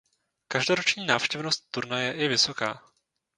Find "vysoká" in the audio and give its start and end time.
2.27-2.81